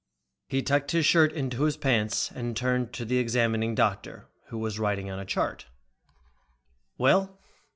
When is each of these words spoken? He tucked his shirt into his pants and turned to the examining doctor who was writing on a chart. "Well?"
He 0.49 0.63
tucked 0.63 0.89
his 0.93 1.05
shirt 1.05 1.31
into 1.31 1.61
his 1.61 1.77
pants 1.77 2.31
and 2.31 2.57
turned 2.57 2.91
to 2.93 3.05
the 3.05 3.19
examining 3.19 3.75
doctor 3.75 4.29
who 4.47 4.57
was 4.57 4.79
writing 4.79 5.11
on 5.11 5.19
a 5.19 5.25
chart. 5.25 5.67
"Well?" 6.97 7.39